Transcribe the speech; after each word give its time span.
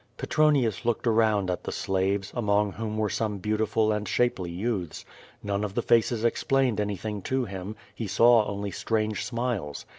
Petronius 0.17 0.83
looked 0.83 1.05
around 1.05 1.51
at 1.51 1.63
the 1.63 1.71
slaves, 1.71 2.33
among 2.35 2.71
whom 2.71 2.97
were 2.97 3.07
some 3.07 3.37
beautiful 3.37 3.91
and 3.91 4.07
shapely 4.07 4.49
youths. 4.49 5.05
None 5.43 5.63
of 5.63 5.75
the 5.75 5.83
faces 5.83 6.25
ex 6.25 6.43
plained 6.43 6.79
anything 6.79 7.21
to 7.21 7.45
him; 7.45 7.75
he 7.93 8.07
saw 8.07 8.47
only 8.47 8.71
strange 8.71 9.23
smiles. 9.23 9.85